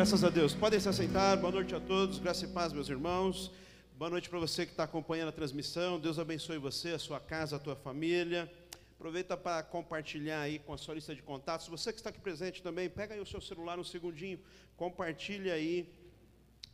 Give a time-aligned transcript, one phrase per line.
[0.00, 0.54] Graças a Deus.
[0.54, 1.36] Podem se aceitar.
[1.36, 2.18] Boa noite a todos.
[2.18, 3.50] Graça e paz, meus irmãos.
[3.98, 6.00] Boa noite para você que está acompanhando a transmissão.
[6.00, 8.50] Deus abençoe você, a sua casa, a tua família.
[8.94, 11.68] Aproveita para compartilhar aí com a sua lista de contatos.
[11.68, 14.40] Você que está aqui presente também, pega aí o seu celular um segundinho,
[14.74, 15.86] compartilha aí.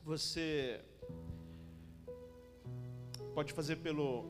[0.04, 0.80] Você
[3.34, 4.24] pode fazer pelo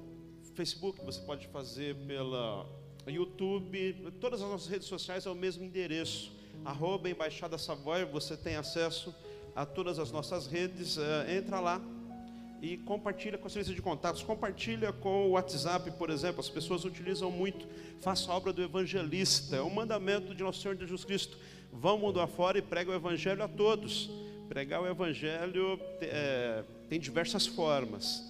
[0.54, 2.66] Facebook, você pode fazer pela
[3.06, 8.56] YouTube, todas as nossas redes sociais é o mesmo endereço arroba Embaixada Savoy, você tem
[8.56, 9.14] acesso
[9.54, 11.80] a todas as nossas redes, é, entra lá
[12.60, 16.84] e compartilha com a lista de contatos, compartilha com o WhatsApp, por exemplo, as pessoas
[16.84, 17.66] utilizam muito,
[18.00, 21.38] faça a obra do evangelista, é um mandamento de nosso Senhor Jesus Cristo,
[21.72, 24.10] vão mundo afora e prega o evangelho a todos,
[24.48, 28.24] pregar o evangelho é, tem diversas formas,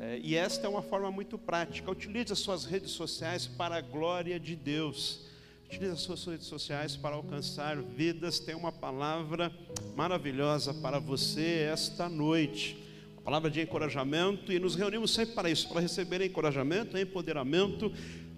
[0.00, 3.80] é, e esta é uma forma muito prática, utilize as suas redes sociais para a
[3.80, 5.27] glória de Deus,
[5.68, 8.38] Utilize as suas redes sociais para alcançar vidas.
[8.38, 9.52] Tem uma palavra
[9.94, 12.74] maravilhosa para você esta noite.
[13.12, 14.50] Uma palavra de encorajamento.
[14.50, 17.92] E nos reunimos sempre para isso, para receber encorajamento, empoderamento.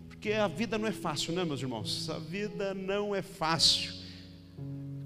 [0.08, 2.10] Porque a vida não é fácil, né, meus irmãos?
[2.10, 3.92] A vida não é fácil.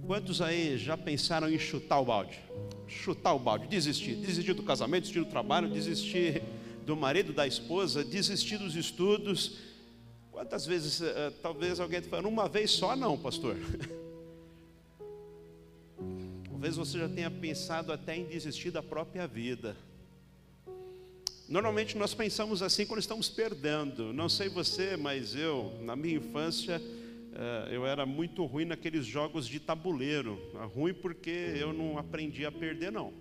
[0.07, 2.39] Quantos aí já pensaram em chutar o balde?
[2.89, 4.15] Chutar o balde, desistir.
[4.15, 6.43] Desistir do casamento, desistir do trabalho, desistir
[6.87, 9.74] do marido, da esposa, desistir dos estudos
[10.35, 13.57] Quantas vezes, uh, talvez alguém te falando, uma vez só não, pastor?
[16.51, 19.77] Talvez você já tenha pensado até em desistir da própria vida.
[21.49, 24.13] Normalmente nós pensamos assim quando estamos perdendo.
[24.13, 29.47] Não sei você, mas eu, na minha infância, uh, eu era muito ruim naqueles jogos
[29.47, 30.37] de tabuleiro.
[30.75, 33.13] Ruim porque eu não aprendi a perder, não.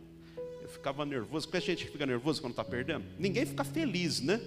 [0.64, 1.48] Eu ficava nervoso.
[1.53, 3.05] É a gente fica nervoso quando está perdendo?
[3.20, 4.42] Ninguém fica feliz, né?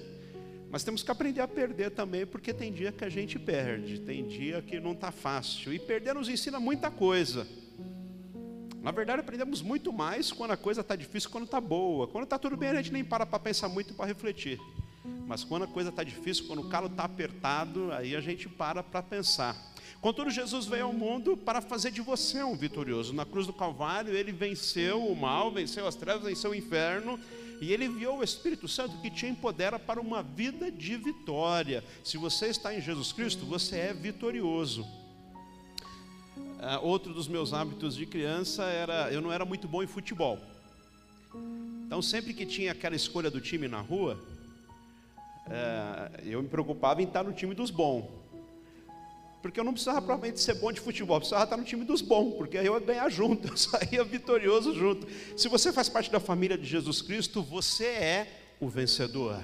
[0.71, 4.27] Mas temos que aprender a perder também, porque tem dia que a gente perde, tem
[4.27, 5.73] dia que não está fácil.
[5.73, 7.47] E perder nos ensina muita coisa.
[8.83, 12.07] Na verdade, aprendemos muito mais quando a coisa está difícil, quando está boa.
[12.07, 14.61] Quando está tudo bem, a gente nem para para pensar muito para refletir.
[15.27, 18.83] Mas quando a coisa está difícil, quando o calo está apertado, aí a gente para
[18.83, 19.57] para pensar.
[20.01, 23.13] Contudo, Jesus veio ao mundo para fazer de você um vitorioso.
[23.13, 27.19] Na cruz do Calvário, ele venceu o mal, venceu as trevas, venceu o inferno
[27.61, 31.83] e ele enviou o Espírito Santo que te empodera para uma vida de vitória.
[32.05, 34.83] Se você está em Jesus Cristo, você é vitorioso.
[36.37, 40.39] Uh, outro dos meus hábitos de criança era, eu não era muito bom em futebol.
[41.87, 44.19] Então sempre que tinha aquela escolha do time na rua,
[45.47, 48.26] uh, eu me preocupava em estar no time dos bons.
[49.43, 52.35] Porque eu não precisava provavelmente ser bom de futebol, precisava estar no time dos bons,
[52.35, 55.07] porque aí eu ia ganhar junto, eu saía vitorioso junto.
[55.37, 59.43] Se você faz parte da família de Jesus Cristo, você é o vencedor.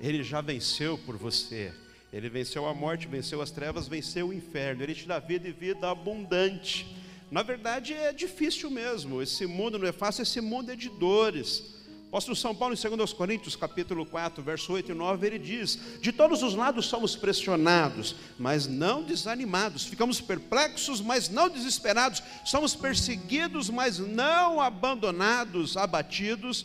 [0.00, 1.72] Ele já venceu por você.
[2.12, 4.82] Ele venceu a morte, venceu as trevas, venceu o inferno.
[4.82, 6.86] Ele te dá vida e vida abundante.
[7.30, 9.20] Na verdade é difícil mesmo.
[9.20, 11.77] Esse mundo não é fácil, esse mundo é de dores.
[12.08, 16.10] Apóstolo São Paulo, em 2 Coríntios, capítulo 4, verso 8 e 9, ele diz: De
[16.10, 23.68] todos os lados somos pressionados, mas não desanimados, ficamos perplexos, mas não desesperados, somos perseguidos,
[23.68, 26.64] mas não abandonados, abatidos,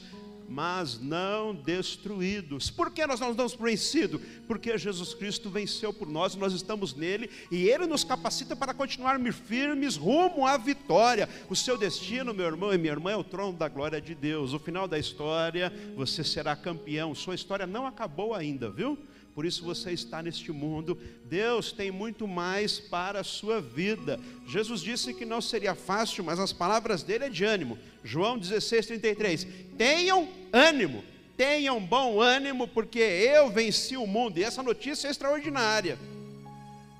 [0.49, 2.69] mas não destruídos.
[2.69, 4.21] Por que nós não estamos vencidos?
[4.47, 9.35] Porque Jesus Cristo venceu por nós, nós estamos nele e ele nos capacita para continuarmos
[9.35, 11.27] firmes rumo à vitória.
[11.49, 14.53] O seu destino, meu irmão e minha irmã, é o trono da glória de Deus.
[14.53, 17.15] O final da história, você será campeão.
[17.15, 18.97] Sua história não acabou ainda, viu?
[19.35, 20.97] Por isso você está neste mundo.
[21.25, 24.19] Deus tem muito mais para a sua vida.
[24.47, 27.79] Jesus disse que não seria fácil, mas as palavras dele é de ânimo.
[28.03, 29.47] João 16, 33.
[29.75, 31.03] Tenham ânimo,
[31.35, 34.37] tenham bom ânimo, porque eu venci o mundo.
[34.37, 35.97] E essa notícia é extraordinária.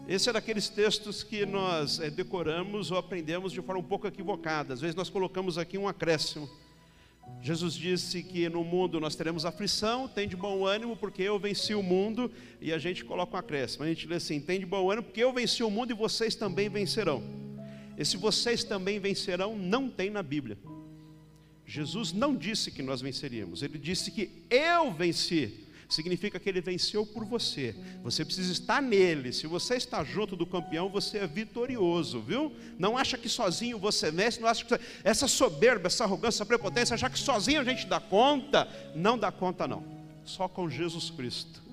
[0.07, 4.73] Esse é daqueles textos que nós é, decoramos ou aprendemos de forma um pouco equivocada.
[4.73, 6.49] Às vezes nós colocamos aqui um acréscimo.
[7.41, 11.75] Jesus disse que no mundo nós teremos aflição, tem de bom ânimo porque eu venci
[11.75, 13.84] o mundo, e a gente coloca um acréscimo.
[13.84, 16.35] A gente lê assim: tem de bom ânimo porque eu venci o mundo e vocês
[16.35, 17.22] também vencerão.
[17.97, 20.57] Esse vocês também vencerão não tem na Bíblia.
[21.66, 27.06] Jesus não disse que nós venceríamos, ele disse que eu venci significa que ele venceu
[27.06, 27.76] por você.
[28.03, 29.32] Você precisa estar nele.
[29.34, 32.52] Se você está junto do campeão, você é vitorioso, viu?
[32.78, 36.94] Não acha que sozinho você vence, não acha que essa soberba, essa arrogância, essa prepotência,
[36.94, 39.84] achar que sozinho a gente dá conta, não dá conta não.
[40.24, 41.64] Só com Jesus Cristo.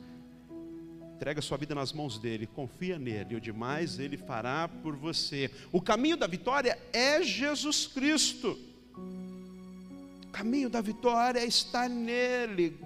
[1.21, 5.51] Entrega sua vida nas mãos dele, confia nele, o demais ele fará por você.
[5.71, 8.59] O caminho da vitória é Jesus Cristo.
[8.97, 12.81] O caminho da vitória é estar nele.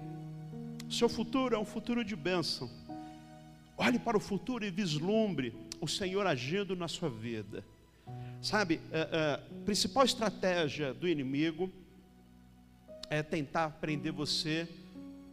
[0.89, 2.69] Seu futuro é um futuro de bênção.
[3.77, 7.65] Olhe para o futuro e vislumbre o Senhor agindo na sua vida.
[8.41, 11.71] Sabe, a, é, é, principal estratégia do inimigo
[13.09, 14.67] é tentar prender você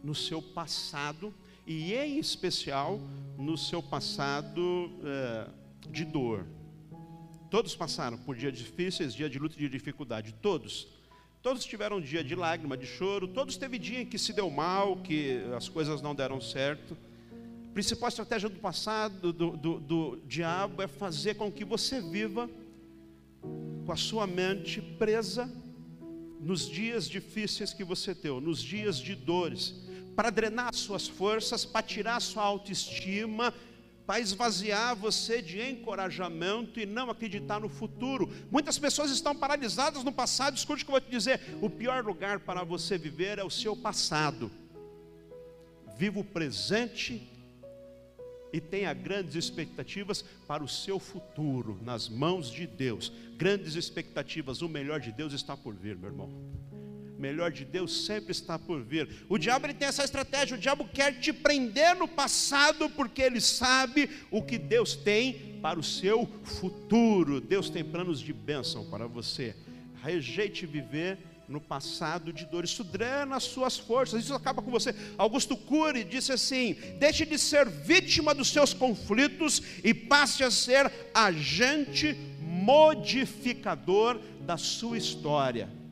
[0.03, 1.33] no seu passado
[1.65, 2.99] e, em especial,
[3.37, 5.47] no seu passado é,
[5.89, 6.45] de dor.
[7.49, 10.87] Todos passaram por dias difíceis, dia de luta e de dificuldade, todos.
[11.43, 14.95] Todos tiveram dia de lágrima, de choro, todos teve dia em que se deu mal,
[14.95, 16.97] que as coisas não deram certo.
[17.69, 22.49] A principal estratégia do passado, do, do, do diabo, é fazer com que você viva
[23.41, 25.51] com a sua mente presa
[26.39, 29.75] nos dias difíceis que você teve, nos dias de dores,
[30.15, 33.53] para drenar as suas forças, para tirar sua autoestima,
[34.05, 38.29] para esvaziar você de encorajamento e não acreditar no futuro.
[38.51, 40.57] Muitas pessoas estão paralisadas no passado.
[40.57, 43.49] Escute o que eu vou te dizer: o pior lugar para você viver é o
[43.49, 44.51] seu passado.
[45.97, 47.29] Viva o presente
[48.51, 53.11] e tenha grandes expectativas para o seu futuro nas mãos de Deus.
[53.35, 56.72] Grandes expectativas, o melhor de Deus está por vir, meu irmão.
[57.23, 59.07] Melhor de Deus sempre está por vir.
[59.29, 63.39] O diabo ele tem essa estratégia, o diabo quer te prender no passado porque ele
[63.39, 67.39] sabe o que Deus tem para o seu futuro.
[67.39, 69.55] Deus tem planos de bênção para você.
[70.03, 71.17] Rejeite viver
[71.47, 74.93] no passado de dor, isso drena as suas forças, isso acaba com você.
[75.17, 80.91] Augusto Cury disse assim: deixe de ser vítima dos seus conflitos e passe a ser
[81.13, 85.82] agente modificador da sua história.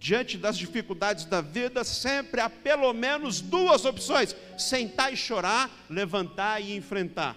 [0.00, 6.60] Diante das dificuldades da vida, sempre há pelo menos duas opções: sentar e chorar, levantar
[6.60, 7.36] e enfrentar.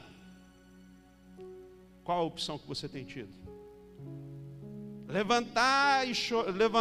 [2.04, 3.44] Qual a opção que você tem tido?
[5.14, 6.12] levantar e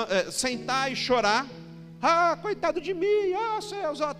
[0.08, 1.46] é, sentar e chorar.
[2.04, 4.12] Ah, coitado de mim, ah, céus, a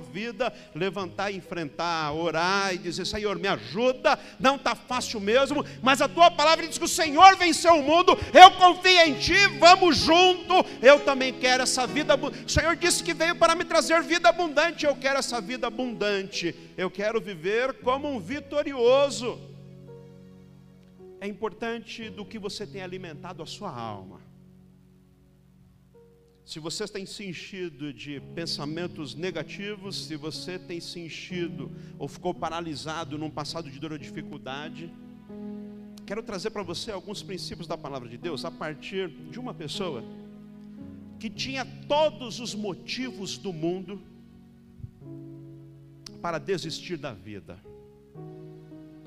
[0.00, 6.08] vida, levantar enfrentar, orar e dizer: Senhor, me ajuda, não está fácil mesmo, mas a
[6.08, 10.54] tua palavra diz que o Senhor venceu o mundo, eu confio em ti, vamos junto,
[10.82, 12.16] eu também quero essa vida.
[12.16, 16.52] O Senhor disse que veio para me trazer vida abundante, eu quero essa vida abundante,
[16.76, 19.38] eu quero viver como um vitorioso.
[21.20, 24.29] É importante do que você tem alimentado a sua alma.
[26.50, 32.34] Se você tem se enchido de pensamentos negativos, se você tem se enchido ou ficou
[32.34, 34.92] paralisado num passado de dor ou dificuldade,
[36.04, 40.02] quero trazer para você alguns princípios da palavra de Deus a partir de uma pessoa
[41.20, 44.02] que tinha todos os motivos do mundo
[46.20, 47.60] para desistir da vida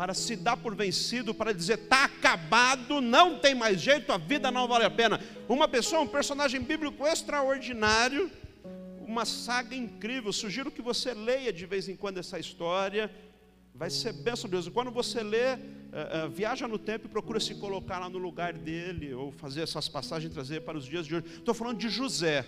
[0.03, 4.51] para se dar por vencido, para dizer está acabado, não tem mais jeito, a vida
[4.51, 5.17] não vale a pena.
[5.47, 8.29] Uma pessoa, um personagem bíblico extraordinário,
[9.07, 10.33] uma saga incrível.
[10.33, 13.09] Sugiro que você leia de vez em quando essa história.
[13.73, 14.67] Vai ser bênção de Deus.
[14.67, 18.51] Quando você lê, uh, uh, viaja no tempo e procura se colocar lá no lugar
[18.51, 21.27] dele, ou fazer essas passagens e trazer para os dias de hoje.
[21.37, 22.45] Estou falando de José.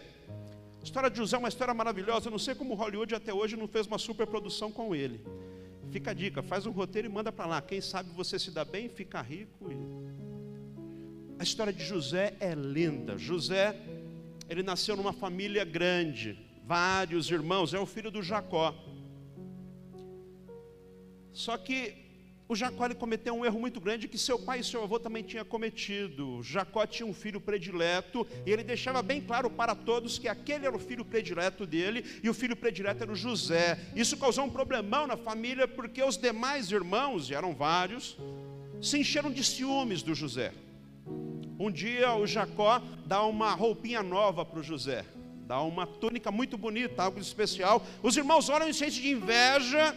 [0.82, 2.28] A história de José é uma história maravilhosa.
[2.28, 5.22] Eu não sei como Hollywood até hoje não fez uma superprodução com ele.
[5.92, 7.62] Fica a dica, faz um roteiro e manda para lá.
[7.62, 9.70] Quem sabe você se dá bem, fica rico.
[11.40, 13.18] A história de José é linda.
[13.18, 13.76] José,
[14.50, 18.74] ele nasceu numa família grande, vários irmãos, é o filho do Jacó.
[21.34, 22.05] Só que
[22.48, 25.24] o Jacó ele cometeu um erro muito grande que seu pai e seu avô também
[25.24, 26.44] tinham cometido.
[26.44, 30.76] Jacó tinha um filho predileto e ele deixava bem claro para todos que aquele era
[30.76, 33.80] o filho predileto dele e o filho predileto era o José.
[33.96, 38.16] Isso causou um problemão na família porque os demais irmãos, e eram vários,
[38.80, 40.54] se encheram de ciúmes do José.
[41.58, 45.04] Um dia o Jacó dá uma roupinha nova para o José,
[45.48, 47.84] dá uma túnica muito bonita, algo especial.
[48.04, 49.96] Os irmãos olham e sentem de inveja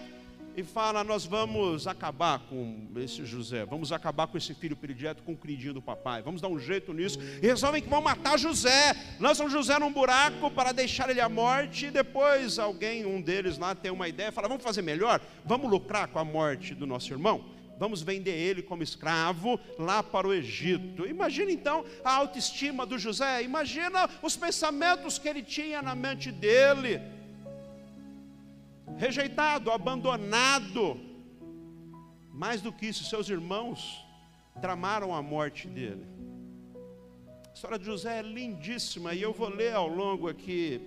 [0.59, 5.33] e fala: Nós vamos acabar com esse José, vamos acabar com esse filho predileto, com
[5.33, 7.21] o queridinho do papai, vamos dar um jeito nisso.
[7.41, 11.87] E resolvem que vão matar José, lançam José num buraco para deixar ele à morte.
[11.87, 16.09] E depois alguém, um deles lá, tem uma ideia, fala: Vamos fazer melhor, vamos lucrar
[16.09, 21.07] com a morte do nosso irmão vamos vender ele como escravo lá para o Egito.
[21.07, 27.01] Imagina então a autoestima do José, imagina os pensamentos que ele tinha na mente dele
[28.97, 31.01] rejeitado, abandonado.
[32.33, 34.05] Mais do que isso, seus irmãos
[34.61, 36.07] tramaram a morte dele.
[37.51, 40.81] A história de José é lindíssima e eu vou ler ao longo aqui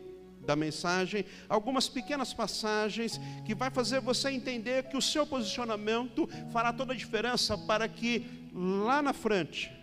[0.45, 6.73] da mensagem algumas pequenas passagens que vai fazer você entender que o seu posicionamento fará
[6.73, 9.80] toda a diferença para que lá na frente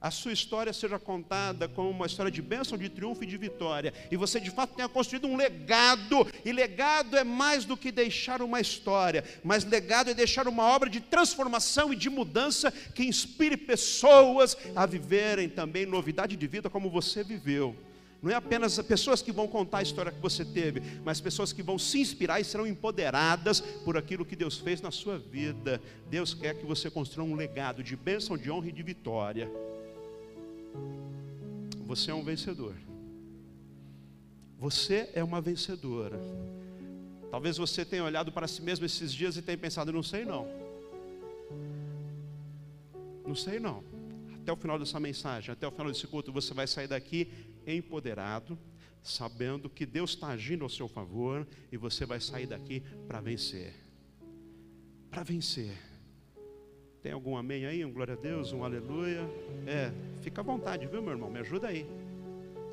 [0.00, 3.92] a sua história seja contada como uma história de bênção, de triunfo e de vitória,
[4.10, 8.40] e você de fato tenha construído um legado, e legado é mais do que deixar
[8.40, 13.56] uma história, mas legado é deixar uma obra de transformação e de mudança que inspire
[13.56, 17.74] pessoas a viverem também novidade de vida como você viveu.
[18.20, 21.62] Não é apenas pessoas que vão contar a história que você teve, mas pessoas que
[21.62, 25.80] vão se inspirar e serão empoderadas por aquilo que Deus fez na sua vida.
[26.10, 29.48] Deus quer que você construa um legado de bênção, de honra e de vitória.
[31.86, 32.74] Você é um vencedor.
[34.58, 36.18] Você é uma vencedora.
[37.30, 40.46] Talvez você tenha olhado para si mesmo esses dias e tenha pensado: não sei não.
[43.26, 43.84] Não sei não.
[44.34, 47.30] Até o final dessa mensagem, até o final desse culto, você vai sair daqui
[47.66, 48.58] empoderado,
[49.02, 53.74] sabendo que Deus está agindo ao seu favor e você vai sair daqui para vencer.
[55.10, 55.87] Para vencer.
[57.02, 57.84] Tem algum amém aí?
[57.84, 59.20] Um glória a Deus, um aleluia?
[59.66, 61.30] É, fica à vontade, viu, meu irmão?
[61.30, 61.86] Me ajuda aí.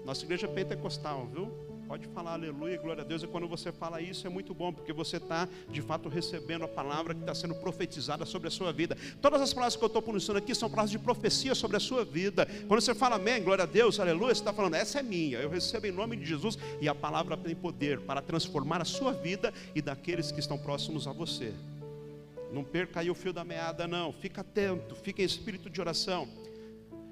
[0.04, 1.52] Nossa igreja é pentecostal, viu?
[1.88, 3.22] Pode falar aleluia, glória a Deus.
[3.22, 6.68] E quando você fala isso é muito bom, porque você está de fato recebendo a
[6.68, 8.98] palavra que está sendo profetizada sobre a sua vida.
[9.22, 12.04] Todas as palavras que eu estou pronunciando aqui são palavras de profecia sobre a sua
[12.04, 12.48] vida.
[12.68, 15.50] Quando você fala amém, glória a Deus, aleluia, você está falando, essa é minha, eu
[15.50, 19.54] recebo em nome de Jesus, e a palavra tem poder para transformar a sua vida
[19.76, 21.54] e daqueles que estão próximos a você.
[22.56, 24.14] Não perca aí o fio da meada, não.
[24.14, 26.26] Fica atento, fica em espírito de oração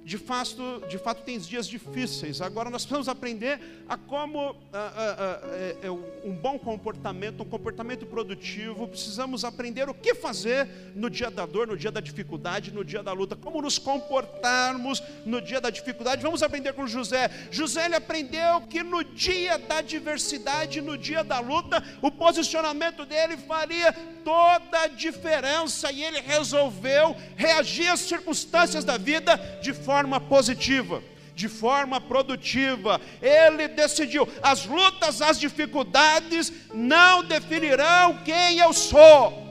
[0.03, 2.41] de fato, de fato tem dias difíceis.
[2.41, 8.87] Agora nós precisamos aprender a como ah, é, é um bom comportamento, um comportamento produtivo.
[8.87, 13.01] Precisamos aprender o que fazer no dia da dor, no dia da dificuldade, no dia
[13.01, 13.35] da luta.
[13.35, 16.21] Como nos comportarmos no dia da dificuldade.
[16.21, 17.29] Vamos aprender com José.
[17.49, 23.37] José ele aprendeu que no dia da adversidade, no dia da luta, o posicionamento dele
[23.37, 23.93] faria
[24.25, 31.03] toda a diferença e ele resolveu reagir às circunstâncias da vida de forma forma positiva,
[31.35, 32.99] de forma produtiva.
[33.21, 39.43] Ele decidiu: as lutas, as dificuldades não definirão quem eu sou.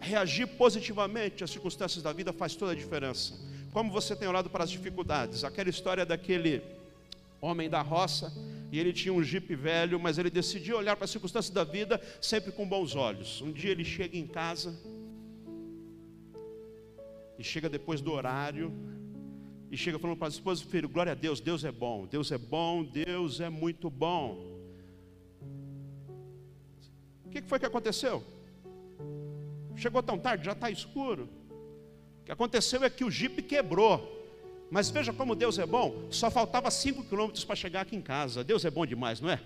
[0.00, 3.34] Reagir positivamente às circunstâncias da vida faz toda a diferença.
[3.72, 5.44] Como você tem olhado para as dificuldades?
[5.44, 6.62] Aquela história daquele
[7.40, 8.32] homem da roça,
[8.70, 12.00] e ele tinha um jipe velho, mas ele decidiu olhar para as circunstâncias da vida
[12.20, 13.42] sempre com bons olhos.
[13.42, 14.74] Um dia ele chega em casa,
[17.42, 18.72] e chega depois do horário,
[19.68, 22.38] e chega falando para a esposa: Filho, glória a Deus, Deus é bom, Deus é
[22.38, 24.24] bom, Deus é muito bom.
[27.26, 28.22] O que foi que aconteceu?
[29.74, 31.28] Chegou tão tarde, já está escuro.
[32.20, 34.20] O que aconteceu é que o jipe quebrou.
[34.70, 38.44] Mas veja como Deus é bom, só faltava cinco quilômetros para chegar aqui em casa.
[38.44, 39.40] Deus é bom demais, não é?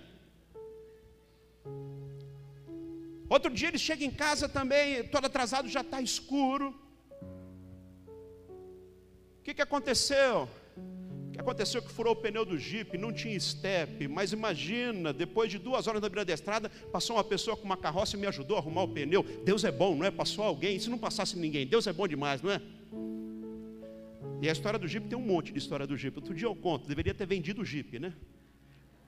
[3.27, 6.86] Outro dia ele chega em casa também, todo atrasado, já está escuro
[9.47, 10.49] que, que aconteceu?
[11.29, 15.49] O que aconteceu que furou o pneu do Jeep, não tinha estepe, mas imagina, depois
[15.49, 18.27] de duas horas na beira da estrada, passou uma pessoa com uma carroça e me
[18.27, 19.23] ajudou a arrumar o pneu.
[19.45, 20.11] Deus é bom, não é?
[20.11, 22.61] Passou alguém, se não passasse ninguém, Deus é bom demais, não é?
[24.41, 26.17] E a história do Jeep tem um monte de história do Jeep.
[26.17, 28.13] Outro dia eu conto, deveria ter vendido o Jeep, né?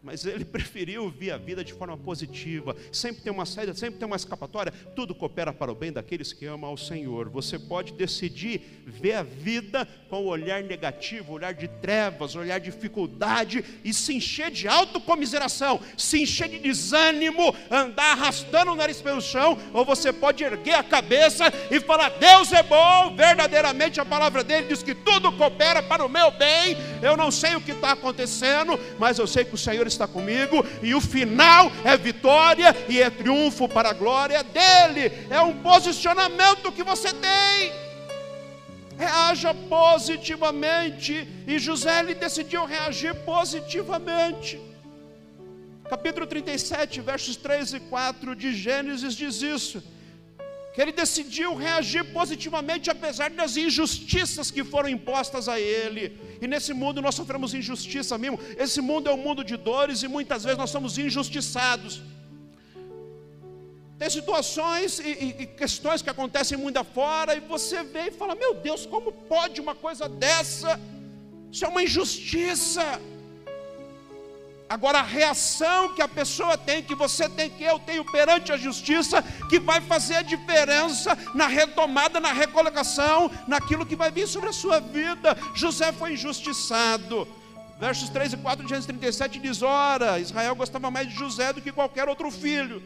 [0.01, 2.75] Mas ele preferiu ver a vida de forma positiva.
[2.91, 4.71] Sempre tem uma saída, sempre tem uma escapatória.
[4.95, 7.29] Tudo coopera para o bem daqueles que amam ao Senhor.
[7.29, 12.71] Você pode decidir ver a vida com o olhar negativo, olhar de trevas, olhar de
[12.71, 19.21] dificuldade e se encher de autocomiseração, se encher de desânimo, andar arrastando o nariz pelo
[19.21, 19.57] chão.
[19.73, 23.15] Ou você pode erguer a cabeça e falar: Deus é bom.
[23.15, 26.77] Verdadeiramente a palavra dele diz que tudo coopera para o meu bem.
[27.01, 30.65] Eu não sei o que está acontecendo, mas eu sei que o Senhor está comigo,
[30.81, 35.11] e o final é vitória e é triunfo para a glória dele.
[35.29, 37.73] É um posicionamento que você tem.
[38.97, 44.59] Reaja positivamente, e José ele decidiu reagir positivamente.
[45.89, 49.83] Capítulo 37, versos 3 e 4 de Gênesis diz isso
[50.73, 56.17] que ele decidiu reagir positivamente apesar das injustiças que foram impostas a ele.
[56.41, 58.39] E nesse mundo nós sofremos injustiça mesmo.
[58.57, 62.01] Esse mundo é um mundo de dores e muitas vezes nós somos injustiçados.
[63.97, 68.33] Tem situações e, e, e questões que acontecem muito afora e você vê e fala:
[68.33, 70.79] Meu Deus, como pode uma coisa dessa?
[71.51, 72.83] Isso é uma injustiça.
[74.69, 78.57] Agora, a reação que a pessoa tem, que você tem, que eu tenho perante a
[78.57, 84.49] justiça, que vai fazer a diferença na retomada, na recolocação, naquilo que vai vir sobre
[84.49, 85.35] a sua vida.
[85.55, 87.27] José foi injustiçado.
[87.79, 91.61] Versos 3 e 4 de Gênesis 37 diz: Ora, Israel gostava mais de José do
[91.61, 92.83] que qualquer outro filho,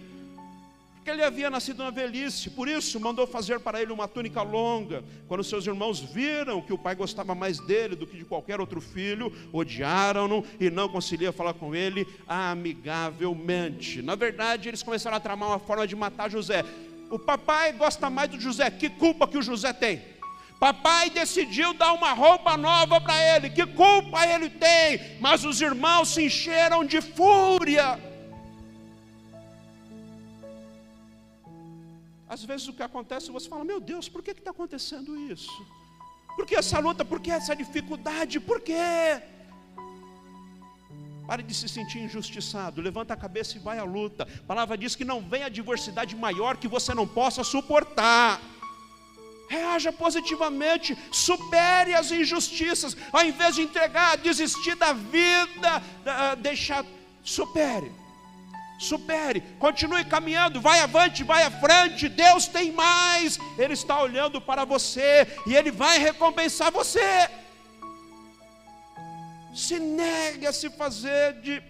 [1.04, 5.04] porque ele havia nascido na velhice, por isso mandou fazer para ele uma túnica longa.
[5.28, 8.80] Quando seus irmãos viram que o pai gostava mais dele do que de qualquer outro
[8.80, 14.02] filho, odiaram-no e não conseguiam falar com ele amigavelmente.
[14.02, 16.64] Na verdade, eles começaram a tramar uma forma de matar José.
[17.10, 20.02] O papai gosta mais do José, que culpa que o José tem?
[20.58, 25.18] Papai decidiu dar uma roupa nova para ele, que culpa ele tem?
[25.20, 28.13] Mas os irmãos se encheram de fúria.
[32.34, 35.56] Às vezes o que acontece, você fala, meu Deus, por que está acontecendo isso?
[36.36, 37.06] Por que essa luta?
[37.06, 38.40] Por que essa dificuldade?
[38.40, 39.22] Por quê?
[41.28, 44.28] Pare de se sentir injustiçado, levanta a cabeça e vai à luta.
[44.44, 48.42] A palavra diz que não vem adversidade maior que você não possa suportar.
[49.48, 55.72] Reaja positivamente, supere as injustiças, ao invés de entregar, desistir da vida,
[56.42, 56.84] deixar,
[57.24, 57.92] supere
[58.78, 62.10] supere, continue caminhando, vai avante, vai à frente.
[62.10, 67.30] Deus tem mais, Ele está olhando para você e Ele vai recompensar você.
[69.54, 71.62] Se negue a se fazer de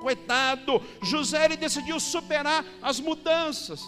[0.00, 0.82] coitado.
[1.02, 3.82] José ele decidiu superar as mudanças.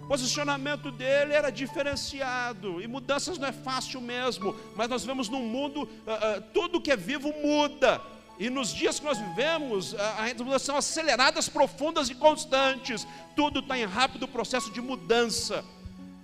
[0.00, 5.42] O posicionamento dele era diferenciado, e mudanças não é fácil mesmo, mas nós vemos num
[5.42, 8.00] mundo, uh, uh, tudo que é vivo muda,
[8.40, 13.06] e nos dias que nós vivemos, as mudanças são aceleradas, profundas e constantes.
[13.36, 15.62] Tudo está em rápido processo de mudança.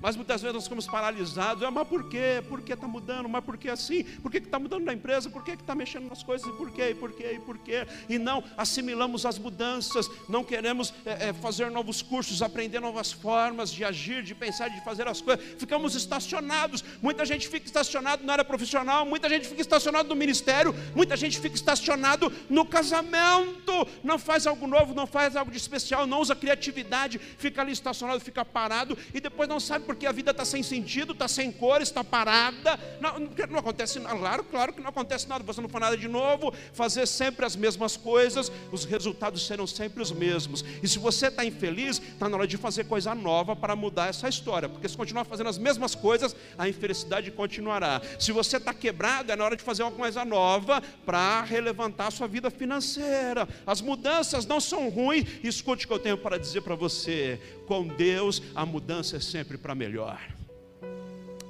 [0.01, 1.63] Mas muitas vezes nós ficamos paralisados.
[1.63, 2.43] Ah, mas por quê?
[2.49, 3.29] Por que está mudando?
[3.29, 4.05] Mas por que assim?
[4.05, 5.31] Por que está mudando na empresa?
[5.31, 6.47] Por que está mexendo nas coisas?
[6.47, 6.91] E por quê?
[6.91, 7.33] E por quê?
[7.35, 7.87] E por quê?
[8.09, 13.73] E não assimilamos as mudanças, não queremos é, é, fazer novos cursos, aprender novas formas
[13.73, 15.45] de agir, de pensar, de fazer as coisas.
[15.59, 16.85] Ficamos estacionados.
[17.01, 21.41] Muita gente fica estacionado na área profissional, muita gente fica estacionado no ministério, muita gente
[21.41, 23.89] fica estacionado no casamento.
[24.05, 28.21] Não faz algo novo, não faz algo de especial, não usa criatividade, fica ali estacionado,
[28.21, 31.81] fica parado e depois não sabe porque a vida está sem sentido, está sem cor,
[31.81, 32.79] está parada.
[33.01, 34.19] Não, não acontece nada.
[34.19, 35.43] Claro, claro que não acontece nada.
[35.43, 40.03] Você não faz nada de novo, fazer sempre as mesmas coisas, os resultados serão sempre
[40.03, 40.63] os mesmos.
[40.83, 44.29] E se você está infeliz, está na hora de fazer coisa nova para mudar essa
[44.29, 44.69] história.
[44.69, 48.03] Porque se continuar fazendo as mesmas coisas, a infelicidade continuará.
[48.19, 52.11] Se você está quebrado, é na hora de fazer uma coisa nova para relevantar a
[52.11, 53.49] sua vida financeira.
[53.67, 55.25] As mudanças não são ruins.
[55.43, 57.41] Escute o que eu tenho para dizer para você.
[57.67, 60.21] Com Deus, a mudança é sempre para melhor.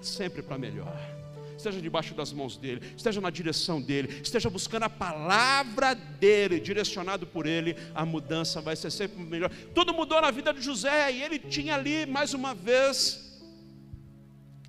[0.00, 1.16] Sempre para melhor.
[1.56, 7.26] Esteja debaixo das mãos dele, esteja na direção dele, esteja buscando a palavra dele, direcionado
[7.26, 9.50] por ele, a mudança vai ser sempre melhor.
[9.74, 13.24] Tudo mudou na vida de José e ele tinha ali mais uma vez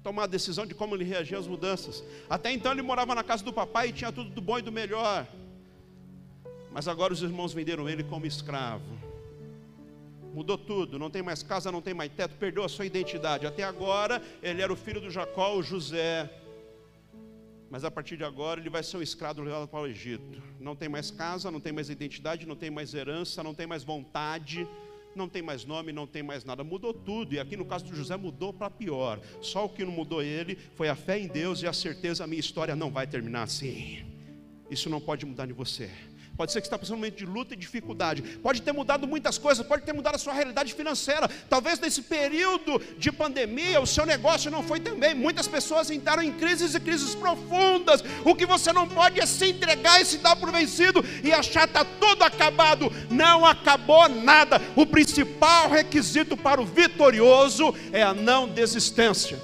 [0.02, 2.04] tomar a decisão de como ele reagia às mudanças.
[2.30, 4.72] Até então ele morava na casa do papai e tinha tudo do bom e do
[4.72, 5.28] melhor.
[6.72, 9.07] Mas agora os irmãos venderam ele como escravo
[10.34, 13.46] mudou tudo, não tem mais casa, não tem mais teto, perdeu a sua identidade.
[13.46, 16.30] Até agora ele era o filho do Jacó, o José.
[17.70, 20.42] Mas a partir de agora ele vai ser um escravo levado para o Egito.
[20.60, 23.84] Não tem mais casa, não tem mais identidade, não tem mais herança, não tem mais
[23.84, 24.68] vontade,
[25.16, 26.64] não tem mais nome, não tem mais nada.
[26.64, 27.34] Mudou tudo.
[27.34, 29.20] E aqui no caso do José mudou para pior.
[29.42, 32.28] Só o que não mudou ele foi a fé em Deus e a certeza a
[32.28, 34.06] minha história não vai terminar assim.
[34.70, 35.90] Isso não pode mudar de você.
[36.38, 38.22] Pode ser que você está passando um momento de luta e dificuldade.
[38.22, 41.28] Pode ter mudado muitas coisas, pode ter mudado a sua realidade financeira.
[41.50, 45.16] Talvez nesse período de pandemia o seu negócio não foi também.
[45.16, 48.04] Muitas pessoas entraram em crises e crises profundas.
[48.24, 51.68] O que você não pode é se entregar e se dar por vencido e achar
[51.68, 52.92] que está tudo acabado.
[53.10, 54.62] Não acabou nada.
[54.76, 59.42] O principal requisito para o vitorioso é a não desistência.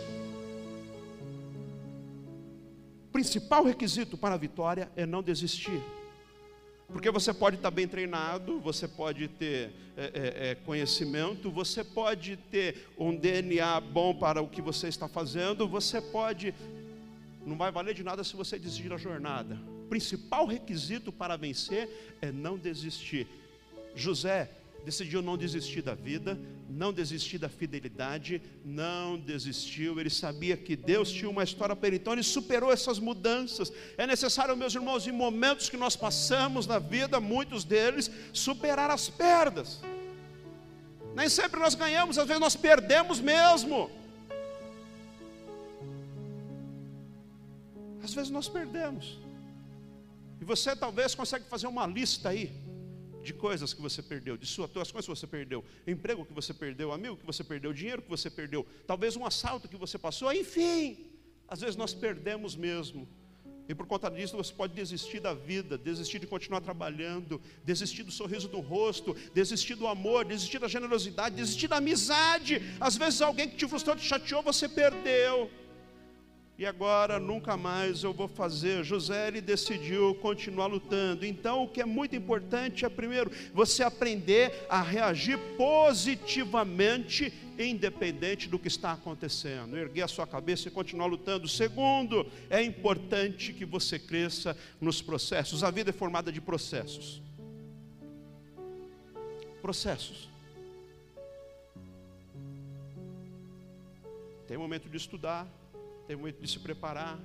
[3.08, 5.82] O principal requisito para a vitória é não desistir.
[6.88, 12.38] Porque você pode estar bem treinado, você pode ter é, é, é conhecimento, você pode
[12.38, 16.54] ter um DNA bom para o que você está fazendo, você pode.
[17.46, 19.60] Não vai valer de nada se você desistir da jornada.
[19.86, 21.90] O principal requisito para vencer
[22.22, 23.28] é não desistir.
[23.96, 24.50] José
[24.84, 26.38] decidiu não desistir da vida,
[26.70, 30.00] não desistir da fidelidade, não desistiu.
[30.00, 33.72] Ele sabia que Deus tinha uma história para ele, então ele superou essas mudanças.
[33.98, 39.10] É necessário, meus irmãos, em momentos que nós passamos na vida, muitos deles, superar as
[39.10, 39.82] perdas.
[41.16, 43.90] Nem sempre nós ganhamos, às vezes nós perdemos mesmo.
[48.04, 49.18] Às vezes nós perdemos.
[50.42, 52.63] E você talvez consegue fazer uma lista aí
[53.24, 56.92] de coisas que você perdeu, de suas coisas que você perdeu, emprego que você perdeu,
[56.92, 61.10] amigo que você perdeu, dinheiro que você perdeu, talvez um assalto que você passou, enfim,
[61.48, 63.08] às vezes nós perdemos mesmo,
[63.68, 68.12] E por conta disso você pode desistir da vida, desistir de continuar trabalhando, desistir do
[68.12, 72.62] sorriso do rosto, desistir do amor, desistir da generosidade, desistir da amizade.
[72.80, 75.50] Às vezes alguém que te frustrou, te chateou, você perdeu.
[76.58, 78.84] E agora nunca mais eu vou fazer.
[78.84, 81.26] José ele decidiu continuar lutando.
[81.26, 88.60] Então o que é muito importante é primeiro você aprender a reagir positivamente independente do
[88.60, 91.48] que está acontecendo, erguer a sua cabeça e continuar lutando.
[91.48, 95.64] Segundo, é importante que você cresça nos processos.
[95.64, 97.22] A vida é formada de processos.
[99.62, 100.30] Processos.
[104.48, 105.48] Tem momento de estudar,
[106.08, 107.20] tem momento de se preparar,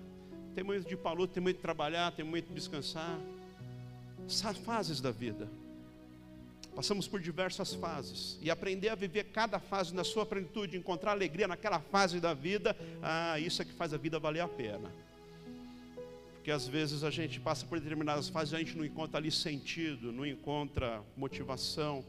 [0.55, 3.19] tem momento de luta, tem momento de trabalhar, tem momento de descansar.
[4.27, 5.49] São fases da vida.
[6.75, 11.49] Passamos por diversas fases e aprender a viver cada fase na sua plenitude, encontrar alegria
[11.49, 14.89] naquela fase da vida, ah, isso é que faz a vida valer a pena.
[16.35, 19.31] Porque às vezes a gente passa por determinadas fases e a gente não encontra ali
[19.31, 22.05] sentido, não encontra motivação.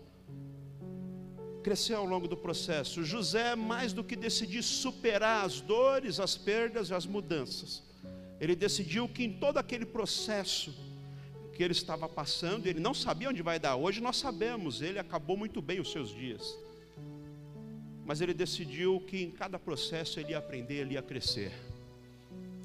[1.63, 3.03] Crescer ao longo do processo.
[3.03, 7.83] José, mais do que decidir superar as dores, as perdas e as mudanças,
[8.39, 10.73] ele decidiu que em todo aquele processo,
[11.53, 13.75] que ele estava passando, ele não sabia onde vai dar.
[13.75, 16.57] Hoje nós sabemos, ele acabou muito bem os seus dias.
[18.05, 21.51] Mas ele decidiu que em cada processo ele ia aprender, ele ia crescer.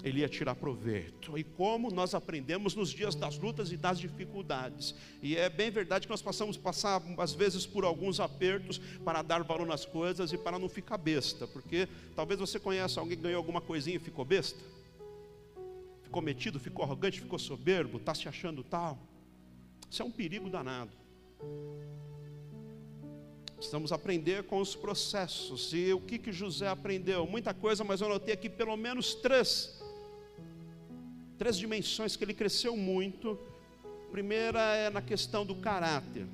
[0.05, 1.37] Ele ia tirar proveito.
[1.37, 4.95] E como nós aprendemos nos dias das lutas e das dificuldades.
[5.21, 9.43] E é bem verdade que nós passamos passar às vezes por alguns apertos para dar
[9.43, 13.38] valor nas coisas e para não ficar besta, porque talvez você conheça alguém que ganhou
[13.38, 14.59] alguma coisinha e ficou besta
[16.14, 18.97] ficou metido, ficou arrogante, ficou soberbo, está se achando tal.
[19.90, 20.93] Isso é um perigo danado.
[23.57, 25.73] Precisamos aprender com os processos.
[25.73, 27.27] E o que, que José aprendeu?
[27.27, 29.83] Muita coisa, mas eu notei aqui pelo menos três.
[31.38, 33.38] Três dimensões que ele cresceu muito.
[34.07, 36.27] A primeira é na questão do caráter.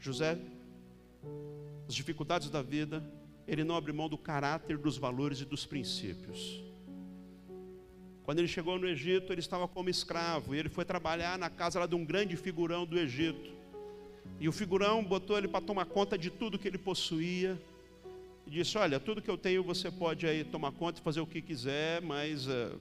[0.00, 0.38] José,
[1.88, 3.02] as dificuldades da vida,
[3.46, 6.62] ele não abre mão do caráter, dos valores e dos princípios.
[8.24, 11.78] Quando ele chegou no Egito, ele estava como escravo, e ele foi trabalhar na casa
[11.78, 13.52] lá de um grande figurão do Egito.
[14.40, 17.56] E o figurão botou ele para tomar conta de tudo que ele possuía.
[18.46, 21.26] E disse: Olha, tudo que eu tenho você pode aí tomar conta e fazer o
[21.26, 22.80] que quiser, mas uh,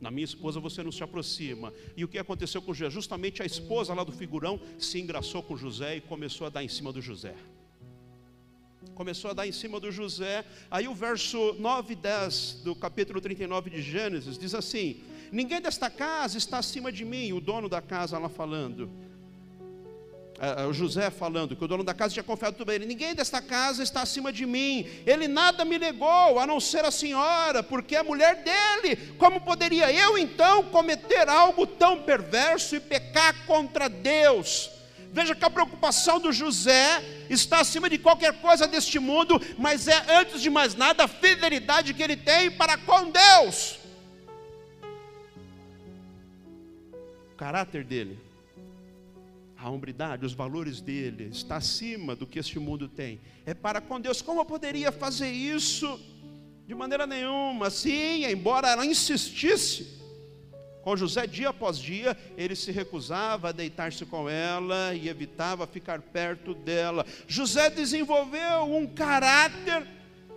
[0.00, 1.72] na minha esposa você não se aproxima.
[1.96, 2.90] E o que aconteceu com José?
[2.90, 6.68] Justamente a esposa lá do figurão se engraçou com José e começou a dar em
[6.68, 7.34] cima do José
[8.94, 10.44] começou a dar em cima do José.
[10.70, 15.90] Aí o verso 9 e 10 do capítulo 39 de Gênesis diz assim: Ninguém desta
[15.90, 18.90] casa está acima de mim, o dono da casa lá falando.
[20.38, 22.76] É, é, José falando que o dono da casa tinha confiado tudo bem.
[22.76, 24.86] Ele, Ninguém desta casa está acima de mim.
[25.06, 28.96] Ele nada me negou, a não ser a senhora, porque é a mulher dele.
[29.18, 34.70] Como poderia eu então cometer algo tão perverso e pecar contra Deus?
[35.10, 40.04] Veja que a preocupação do José está acima de qualquer coisa deste mundo, mas é
[40.18, 43.78] antes de mais nada a fidelidade que ele tem para com Deus.
[47.32, 48.25] O caráter dele,
[49.58, 53.20] a hombridade, os valores dele está acima do que este mundo tem.
[53.44, 54.20] É para com Deus.
[54.20, 55.98] Como eu poderia fazer isso?
[56.66, 57.70] De maneira nenhuma.
[57.70, 59.96] Sim, embora ela insistisse,
[60.82, 66.00] com José, dia após dia, ele se recusava a deitar-se com ela e evitava ficar
[66.00, 67.04] perto dela.
[67.26, 69.95] José desenvolveu um caráter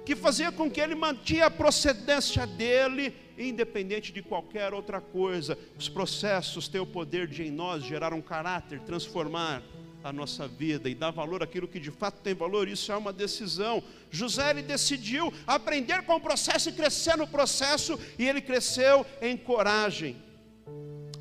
[0.10, 5.56] que fazia com que ele mantinha a procedência dele, independente de qualquer outra coisa.
[5.78, 9.62] Os processos têm o poder de em nós gerar um caráter, transformar
[10.04, 13.14] a nossa vida e dar valor àquilo que de fato tem valor, isso é uma
[13.14, 13.84] decisão.
[14.10, 19.38] José ele decidiu aprender com o processo e crescer no processo, e ele cresceu em
[19.38, 20.18] coragem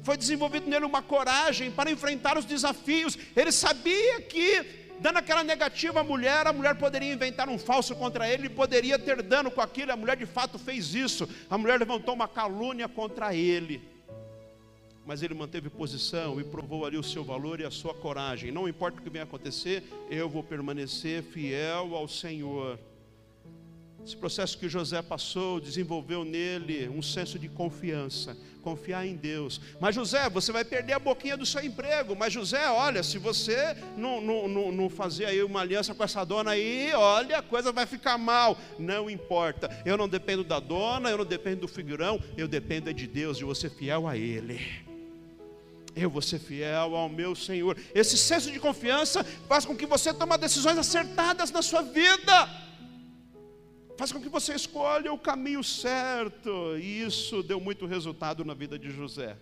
[0.09, 3.18] foi desenvolvido nele uma coragem para enfrentar os desafios.
[3.37, 4.64] Ele sabia que,
[5.01, 9.23] dando aquela negativa à mulher, a mulher poderia inventar um falso contra ele poderia ter
[9.23, 9.93] dano com aquilo.
[9.93, 11.29] A mulher de fato fez isso.
[11.49, 13.81] A mulher levantou uma calúnia contra ele.
[15.07, 18.53] Mas ele manteve posição e provou ali o seu valor e a sua coragem.
[18.53, 22.79] Não importa o que venha acontecer, eu vou permanecer fiel ao Senhor.
[24.05, 28.37] Esse processo que José passou desenvolveu nele um senso de confiança,
[28.68, 29.61] confiar em Deus.
[29.81, 32.14] Mas José, você vai perder a boquinha do seu emprego.
[32.14, 36.22] Mas José, olha, se você não, não, não, não fazer aí uma aliança com essa
[36.24, 38.59] dona aí, olha, a coisa vai ficar mal.
[38.78, 39.70] Não importa.
[39.87, 43.38] Eu não dependo da dona, eu não dependo do figurão, eu dependo é de Deus,
[43.38, 44.61] de você fiel a Ele.
[45.96, 47.76] Eu vou ser fiel ao meu Senhor.
[47.94, 52.67] Esse senso de confiança faz com que você tome decisões acertadas na sua vida
[53.99, 56.79] faz com que você escolha o caminho certo.
[56.79, 59.37] E isso deu muito resultado na vida de José.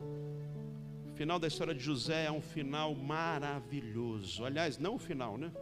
[0.00, 4.44] O final da história de José é um final maravilhoso.
[4.44, 5.52] Aliás, não o final, né?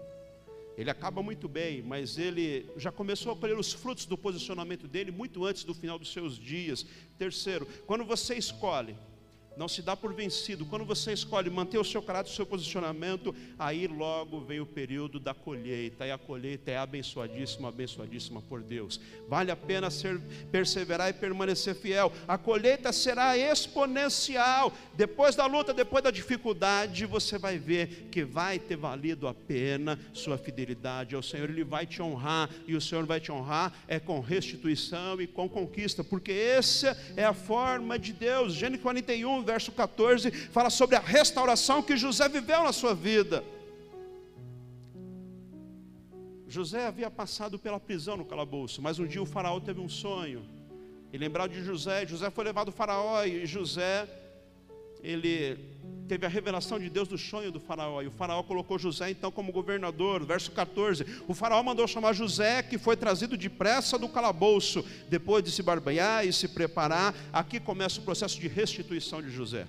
[0.79, 5.11] Ele acaba muito bem, mas ele já começou a colher os frutos do posicionamento dele
[5.11, 6.87] muito antes do final dos seus dias.
[7.19, 8.97] Terceiro, quando você escolhe
[9.57, 10.67] não se dá por vencido.
[10.67, 15.19] Quando você escolhe manter o seu caráter, o seu posicionamento, aí logo vem o período
[15.19, 19.01] da colheita, e a colheita é abençoadíssima, abençoadíssima por Deus.
[19.29, 22.13] Vale a pena ser, perseverar e permanecer fiel.
[22.29, 24.73] A colheita será exponencial.
[24.95, 29.99] Depois da luta, depois da dificuldade, você vai ver que vai ter valido a pena
[30.13, 31.49] sua fidelidade ao Senhor.
[31.49, 35.49] Ele vai te honrar, e o Senhor vai te honrar é com restituição e com
[35.49, 38.53] conquista, porque essa é a forma de Deus.
[38.53, 43.45] Gênesis 41, verso 14, fala sobre a restauração que José viveu na sua vida.
[46.49, 50.43] José havia passado pela prisão no calabouço, mas um dia o faraó teve um sonho.
[51.13, 54.09] E lembrado de José, José foi levado ao faraó e José
[55.03, 55.76] ele
[56.07, 59.31] teve a revelação de Deus do sonho do faraó, e o faraó colocou José então
[59.31, 64.85] como governador, verso 14, o faraó mandou chamar José, que foi trazido depressa do calabouço,
[65.09, 69.67] depois de se barbear e se preparar, aqui começa o processo de restituição de José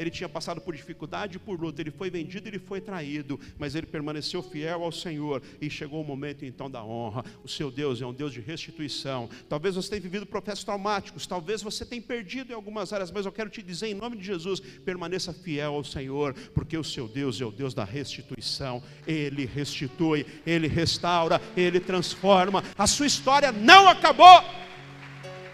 [0.00, 3.74] ele tinha passado por dificuldade e por luta, ele foi vendido, ele foi traído, mas
[3.74, 7.22] ele permaneceu fiel ao Senhor e chegou o momento então da honra.
[7.44, 9.28] O seu Deus é um Deus de restituição.
[9.46, 13.32] Talvez você tenha vivido processos traumáticos, talvez você tenha perdido em algumas áreas, mas eu
[13.32, 17.38] quero te dizer em nome de Jesus, permaneça fiel ao Senhor, porque o seu Deus
[17.38, 18.82] é o Deus da restituição.
[19.06, 22.64] Ele restitui, ele restaura, ele transforma.
[22.78, 24.42] A sua história não acabou.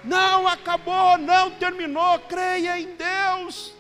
[0.05, 2.21] Não acabou, não terminou.
[2.21, 3.76] Creia em Deus.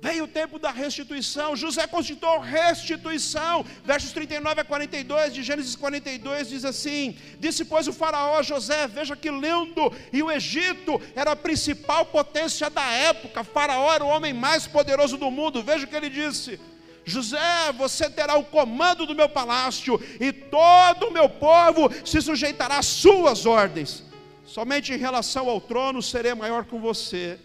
[0.00, 1.54] Veio o tempo da restituição.
[1.54, 3.64] José constituiu restituição.
[3.84, 8.86] Versos 39 a 42 de Gênesis 42 diz assim: Disse, pois, o Faraó a José:
[8.88, 9.92] Veja que lindo!
[10.10, 13.44] E o Egito era a principal potência da época.
[13.44, 15.62] Faraó era o homem mais poderoso do mundo.
[15.62, 16.58] Veja o que ele disse.
[17.04, 22.78] José, você terá o comando do meu palácio, e todo o meu povo se sujeitará
[22.78, 24.04] às suas ordens.
[24.46, 27.38] Somente em relação ao trono serei maior com você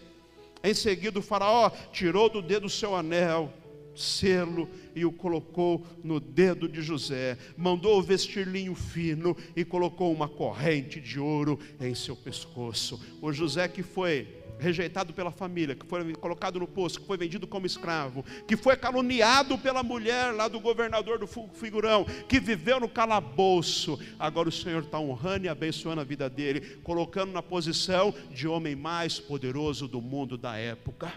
[0.66, 3.52] em seguida, o Faraó tirou do dedo seu anel,
[3.94, 7.38] selo, e o colocou no dedo de José.
[7.56, 13.00] Mandou vestir linho fino e colocou uma corrente de ouro em seu pescoço.
[13.22, 17.46] O José que foi rejeitado pela família, que foi colocado no poço, que foi vendido
[17.46, 22.88] como escravo, que foi caluniado pela mulher lá do governador do figurão, que viveu no
[22.88, 23.98] calabouço.
[24.18, 28.74] Agora o Senhor está honrando e abençoando a vida dele, colocando na posição de homem
[28.74, 31.12] mais poderoso do mundo da época.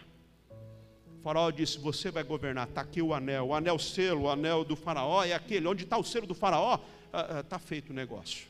[1.20, 4.64] O faraó disse: Você vai governar, está aqui o anel, o anel selo, o anel
[4.64, 5.68] do faraó é aquele.
[5.68, 6.80] Onde está o selo do faraó?
[7.08, 8.48] Está ah, ah, feito o negócio.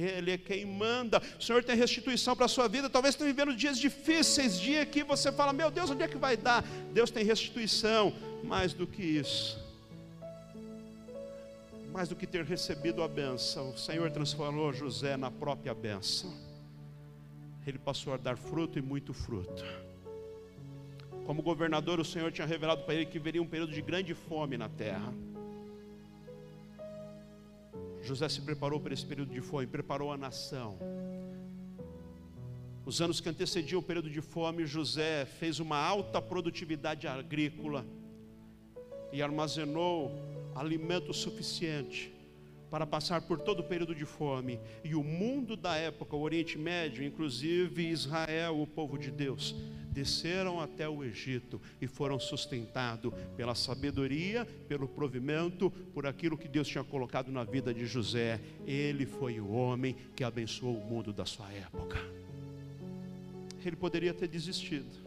[0.00, 1.22] Ele é quem manda.
[1.38, 2.90] O Senhor tem restituição para a sua vida.
[2.90, 6.36] Talvez esteja vivendo dias difíceis, dia que você fala, meu Deus, onde é que vai
[6.36, 6.62] dar?
[6.92, 8.12] Deus tem restituição.
[8.44, 9.58] Mais do que isso,
[11.90, 16.32] mais do que ter recebido a benção, o Senhor transformou José na própria benção.
[17.66, 19.64] Ele passou a dar fruto e muito fruto.
[21.24, 24.56] Como governador, o Senhor tinha revelado para ele que viria um período de grande fome
[24.56, 25.12] na terra.
[28.06, 30.78] José se preparou para esse período de fome, preparou a nação.
[32.84, 37.84] Os anos que antecediam o período de fome, José fez uma alta produtividade agrícola
[39.12, 40.12] e armazenou
[40.54, 42.14] alimento suficiente
[42.70, 44.60] para passar por todo o período de fome.
[44.84, 49.54] E o mundo da época, o Oriente Médio, inclusive Israel, o povo de Deus,
[49.96, 56.68] desceram até o Egito e foram sustentados pela sabedoria, pelo provimento, por aquilo que Deus
[56.68, 58.38] tinha colocado na vida de José.
[58.66, 61.96] Ele foi o homem que abençoou o mundo da sua época.
[63.64, 65.06] Ele poderia ter desistido.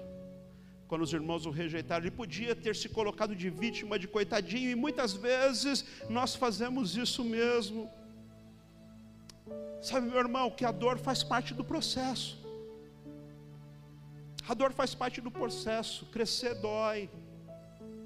[0.88, 4.76] Quando os irmãos o rejeitaram, ele podia ter se colocado de vítima, de coitadinho, e
[4.76, 7.88] muitas vezes nós fazemos isso mesmo.
[9.84, 12.39] Sabe, meu irmão, que a dor faz parte do processo.
[14.50, 17.08] A dor faz parte do processo, crescer dói.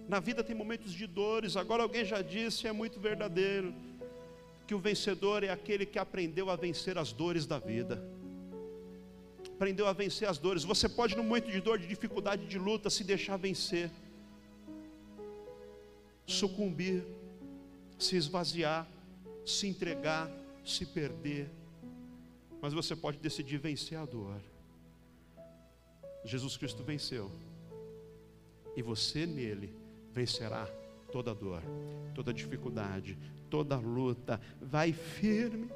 [0.10, 1.56] Na vida tem momentos de dores.
[1.56, 3.74] Agora alguém já disse, é muito verdadeiro,
[4.68, 8.04] que o vencedor é aquele que aprendeu a vencer as dores da vida.
[9.56, 10.66] Aprendeu a vencer as dores.
[10.66, 13.90] Você pode, no momento de dor, de dificuldade, de luta, se deixar vencer,
[16.28, 17.06] sucumbir,
[17.98, 18.86] se esvaziar,
[19.46, 20.30] se entregar,
[20.66, 21.50] se perder.
[22.62, 24.42] Mas você pode decidir vencer a dor.
[26.26, 27.32] Jesus Cristo venceu.
[28.76, 29.74] E você nele
[30.12, 30.68] vencerá
[31.12, 31.62] toda dor,
[32.16, 33.18] toda dificuldade,
[33.50, 34.42] toda luta.
[34.62, 35.70] Vai firme.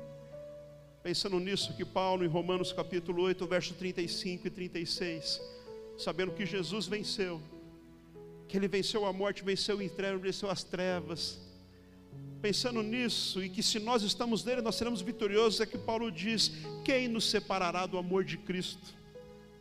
[1.03, 5.39] Pensando nisso que Paulo em Romanos capítulo 8, verso 35 e 36,
[5.97, 7.41] sabendo que Jesus venceu,
[8.47, 11.39] que ele venceu a morte, venceu o inferno, venceu as trevas.
[12.41, 16.51] Pensando nisso e que se nós estamos nele, nós seremos vitoriosos, é que Paulo diz:
[16.83, 18.96] quem nos separará do amor de Cristo?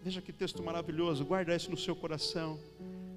[0.06, 2.60] Veja que texto maravilhoso, guarda isso no seu coração.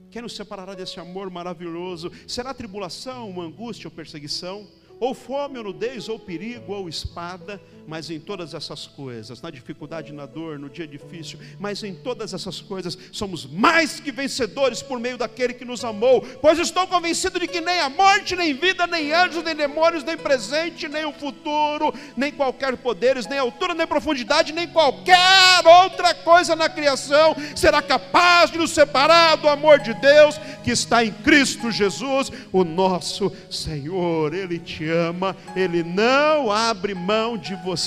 [0.09, 2.11] Quem nos separará desse amor maravilhoso?
[2.27, 4.67] Será tribulação, angústia ou perseguição?
[4.99, 10.13] ou fome, ou nudez, ou perigo, ou espada, mas em todas essas coisas, na dificuldade,
[10.13, 14.99] na dor, no dia difícil, mas em todas essas coisas somos mais que vencedores por
[14.99, 18.85] meio daquele que nos amou, pois estou convencido de que nem a morte, nem vida,
[18.85, 23.87] nem anjos, nem demônios, nem presente, nem o futuro, nem qualquer poderes, nem altura, nem
[23.87, 29.95] profundidade, nem qualquer outra coisa na criação será capaz de nos separar do amor de
[29.95, 34.35] Deus que está em Cristo Jesus, o nosso Senhor.
[34.35, 37.78] Ele te ama, Ele não abre mão de você,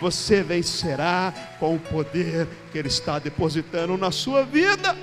[0.00, 4.96] você vencerá com o poder que Ele está depositando na sua vida.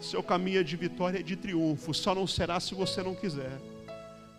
[0.00, 3.60] Seu caminho é de vitória e de triunfo, só não será se você não quiser,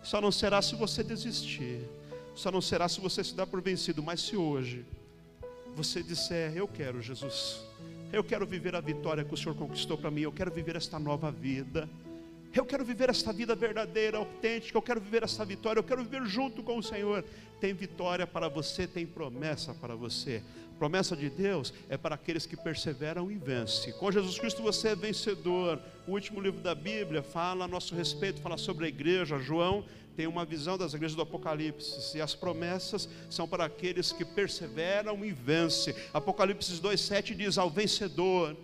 [0.02, 1.80] só não será se você desistir,
[2.34, 4.84] só não será se você se dar por vencido, mas se hoje
[5.76, 7.60] você disser: Eu quero Jesus,
[8.12, 10.98] eu quero viver a vitória que o Senhor conquistou para mim, eu quero viver esta
[10.98, 11.88] nova vida.
[12.54, 16.26] Eu quero viver esta vida verdadeira, autêntica, eu quero viver esta vitória, eu quero viver
[16.26, 17.24] junto com o Senhor.
[17.58, 20.42] Tem vitória para você, tem promessa para você.
[20.78, 23.92] promessa de Deus é para aqueles que perseveram e vencem.
[23.94, 25.80] Com Jesus Cristo você é vencedor.
[26.06, 29.38] O último livro da Bíblia fala a nosso respeito, fala sobre a igreja.
[29.38, 29.84] João
[30.14, 35.24] tem uma visão das igrejas do Apocalipse, e as promessas são para aqueles que perseveram
[35.24, 35.94] e vencem.
[36.12, 38.54] Apocalipse 2,7 diz: Ao vencedor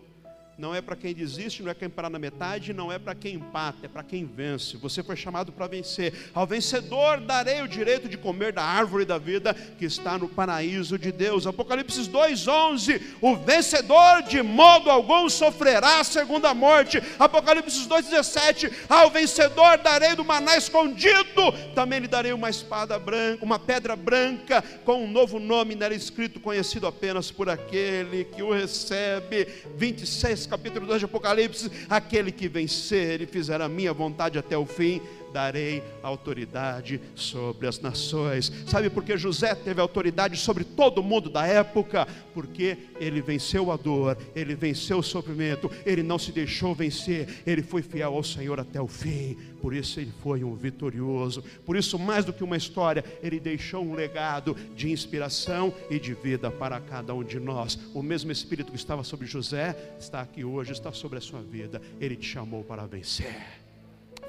[0.58, 3.36] não é para quem desiste, não é quem parar na metade, não é para quem
[3.36, 4.76] empata, é para quem vence.
[4.78, 6.12] Você foi chamado para vencer.
[6.34, 10.98] Ao vencedor darei o direito de comer da árvore da vida que está no paraíso
[10.98, 11.46] de Deus.
[11.46, 13.00] Apocalipse 2:11.
[13.20, 17.00] O vencedor de modo algum sofrerá a segunda morte.
[17.20, 18.72] Apocalipse 2:17.
[18.88, 24.60] Ao vencedor darei do maná escondido, também lhe darei uma espada branca, uma pedra branca
[24.84, 29.46] com um novo nome nela escrito, conhecido apenas por aquele que o recebe.
[29.76, 34.66] 26 capítulo 2 de Apocalipse: aquele que vencer e fizer a minha vontade até o
[34.66, 35.00] fim,
[35.32, 38.52] darei autoridade sobre as nações.
[38.66, 42.06] Sabe por que José teve autoridade sobre todo mundo da época?
[42.34, 47.62] Porque ele venceu a dor, ele venceu o sofrimento, ele não se deixou vencer, ele
[47.62, 49.36] foi fiel ao Senhor até o fim.
[49.60, 51.42] Por isso ele foi um vitorioso.
[51.64, 56.14] Por isso, mais do que uma história, ele deixou um legado de inspiração e de
[56.14, 57.78] vida para cada um de nós.
[57.94, 61.80] O mesmo Espírito que estava sobre José está aqui hoje, está sobre a sua vida.
[62.00, 63.67] Ele te chamou para vencer.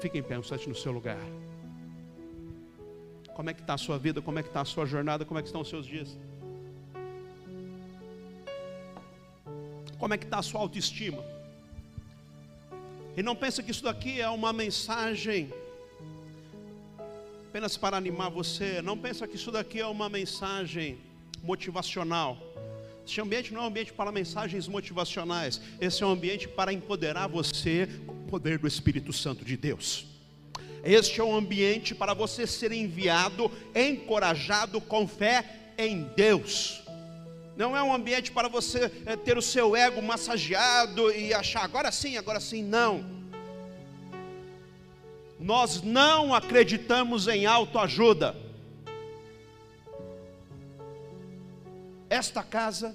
[0.00, 1.20] Fique em pé um no seu lugar.
[3.34, 4.22] Como é que está a sua vida?
[4.22, 5.24] Como é que está a sua jornada?
[5.24, 6.16] Como é que estão os seus dias?
[9.98, 11.22] Como é que está a sua autoestima?
[13.16, 15.52] E não pensa que isso daqui é uma mensagem
[17.48, 18.80] apenas para animar você.
[18.80, 20.98] Não pensa que isso daqui é uma mensagem
[21.42, 22.38] motivacional.
[23.10, 25.60] Este ambiente não é um ambiente para mensagens motivacionais.
[25.80, 30.06] Esse é um ambiente para empoderar você com o poder do Espírito Santo de Deus.
[30.84, 36.84] Este é um ambiente para você ser enviado, encorajado com fé em Deus.
[37.56, 41.90] Não é um ambiente para você é, ter o seu ego massageado e achar agora
[41.90, 43.04] sim, agora sim, não.
[45.36, 48.49] Nós não acreditamos em autoajuda.
[52.20, 52.94] Esta casa,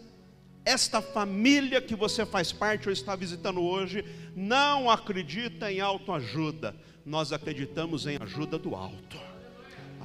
[0.63, 6.75] esta família que você faz parte ou está visitando hoje, não acredita em autoajuda.
[7.03, 9.17] Nós acreditamos em ajuda do alto,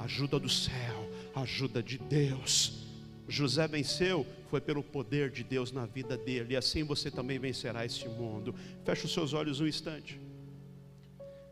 [0.03, 2.87] ajuda do céu, ajuda de Deus.
[3.27, 7.85] José venceu foi pelo poder de Deus na vida dele, e assim você também vencerá
[7.85, 8.55] esse mundo.
[8.83, 10.19] Feche os seus olhos um instante.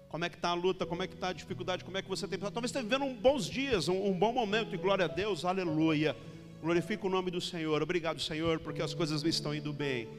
[0.09, 0.87] Como é que está a luta?
[0.87, 1.85] Como é que está a dificuldade?
[1.85, 4.73] Como é que você tem Talvez esteja vivendo um bons dias, um, um bom momento,
[4.73, 6.15] e glória a Deus, aleluia.
[6.61, 7.81] Glorifico o nome do Senhor.
[7.81, 10.09] Obrigado, Senhor, porque as coisas me estão indo bem.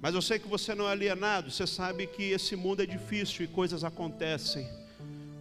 [0.00, 3.44] Mas eu sei que você não é alienado, você sabe que esse mundo é difícil
[3.44, 4.68] e coisas acontecem.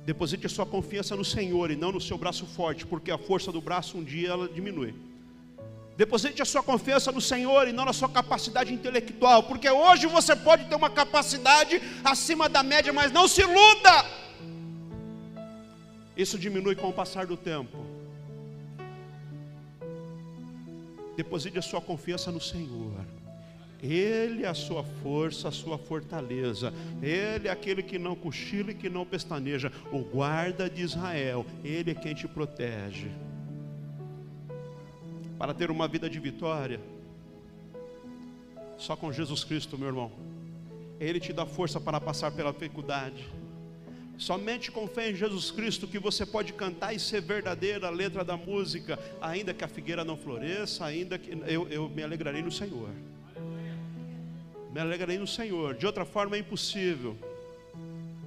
[0.03, 3.51] Deposite a sua confiança no Senhor e não no seu braço forte, porque a força
[3.51, 4.95] do braço um dia ela diminui.
[5.95, 10.36] Deposite a sua confiança no Senhor e não na sua capacidade intelectual, porque hoje você
[10.36, 14.05] pode ter uma capacidade acima da média, mas não se iluda.
[16.15, 17.97] Isso diminui com o passar do tempo.
[21.18, 22.93] Deposite a sua confiança no Senhor.
[23.82, 26.72] Ele é a sua força, a sua fortaleza.
[27.01, 29.72] Ele é aquele que não cochila e que não pestaneja.
[29.91, 31.43] O guarda de Israel.
[31.63, 33.09] Ele é quem te protege.
[35.39, 36.80] Para ter uma vida de vitória,
[38.78, 40.11] só com Jesus Cristo, meu irmão.
[40.99, 43.28] Ele te dá força para passar pela dificuldade.
[44.18, 48.24] Somente com fé em Jesus Cristo que você pode cantar e ser verdadeira a letra
[48.24, 52.51] da música, ainda que a figueira não floresça, ainda que eu, eu me alegrarei no
[52.51, 52.89] Senhor.
[54.74, 55.76] Me alegrarei no Senhor.
[55.76, 57.15] De outra forma é impossível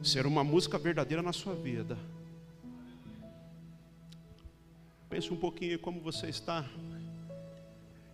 [0.02, 1.98] ser uma música verdadeira na sua vida.
[5.08, 6.64] Pense um pouquinho como você está.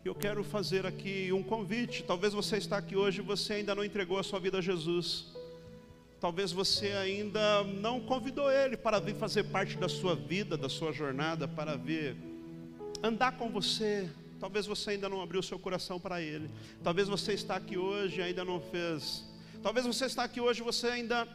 [0.03, 2.03] Eu quero fazer aqui um convite.
[2.03, 5.36] Talvez você está aqui hoje e você ainda não entregou a sua vida a Jesus.
[6.21, 10.93] Talvez você ainda não convidou Ele para vir fazer parte da sua vida, da sua
[10.93, 12.17] jornada, para vir
[13.03, 14.09] andar com você.
[14.41, 16.51] Talvez você ainda não abriu seu coração para Ele.
[16.83, 19.25] Talvez você está aqui hoje e ainda não fez.
[19.63, 21.29] Talvez você está aqui hoje e você ainda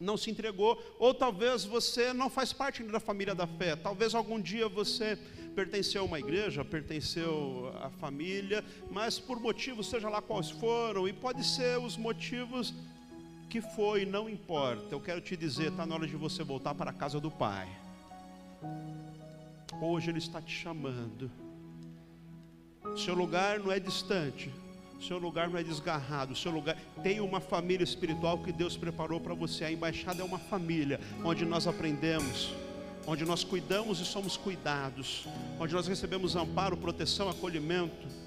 [0.00, 0.80] não se entregou.
[0.98, 3.76] Ou talvez você não faz parte da família da fé.
[3.76, 5.16] Talvez algum dia você
[5.54, 11.12] pertenceu a uma igreja, pertenceu à família, mas por motivos, seja lá quais foram, e
[11.12, 12.74] pode ser os motivos
[13.54, 14.86] que foi, não importa.
[14.90, 17.68] Eu quero te dizer, está na hora de você voltar para a casa do Pai.
[19.80, 21.30] Hoje Ele está te chamando.
[22.96, 24.50] Seu lugar não é distante,
[25.00, 29.34] seu lugar não é desgarrado, seu lugar tem uma família espiritual que Deus preparou para
[29.34, 29.66] você.
[29.66, 32.52] A embaixada é uma família onde nós aprendemos,
[33.06, 35.28] onde nós cuidamos e somos cuidados,
[35.60, 38.23] onde nós recebemos amparo, proteção, acolhimento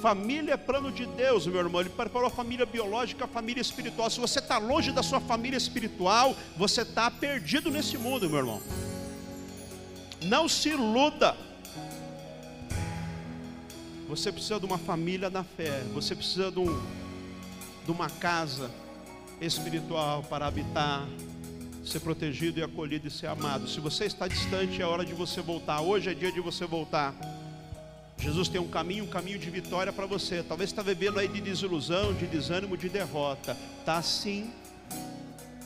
[0.00, 1.80] Família é plano de Deus, meu irmão.
[1.80, 4.08] Ele preparou a família biológica, a família espiritual.
[4.08, 8.62] Se você está longe da sua família espiritual, você está perdido nesse mundo, meu irmão.
[10.22, 11.36] Não se iluda.
[14.08, 15.82] Você precisa de uma família da fé.
[15.92, 16.82] Você precisa de, um,
[17.84, 18.70] de uma casa
[19.38, 21.06] espiritual para habitar,
[21.84, 23.68] ser protegido e acolhido e ser amado.
[23.68, 25.82] Se você está distante, é hora de você voltar.
[25.82, 27.14] Hoje é dia de você voltar.
[28.20, 30.42] Jesus tem um caminho, um caminho de vitória para você.
[30.42, 33.56] Talvez está vivendo aí de desilusão, de desânimo, de derrota.
[33.78, 34.50] Está assim,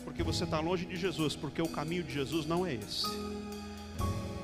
[0.04, 3.04] porque você está longe de Jesus, porque o caminho de Jesus não é esse.